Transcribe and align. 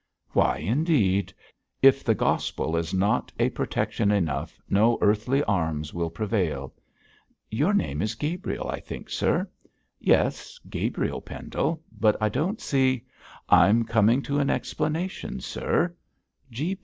'Why 0.31 0.57
indeed? 0.57 1.31
If 1.83 2.03
the 2.03 2.15
Gospel 2.15 2.75
is 2.75 2.91
not 2.91 3.31
a 3.37 3.51
protection 3.51 4.09
enough, 4.09 4.59
no 4.67 4.97
earthly 4.99 5.43
arms 5.43 5.93
will 5.93 6.09
prevail. 6.09 6.73
Your 7.51 7.71
name 7.71 8.01
is 8.01 8.15
Gabriel, 8.15 8.67
I 8.67 8.79
think, 8.79 9.11
sir.' 9.11 9.47
'Yes! 9.99 10.59
Gabriel 10.67 11.21
Pendle; 11.21 11.83
but 11.99 12.17
I 12.19 12.29
don't 12.29 12.59
see' 12.59 13.03
'I'm 13.49 13.83
coming 13.83 14.23
to 14.23 14.39
an 14.39 14.49
explanation, 14.49 15.39
sir. 15.39 15.93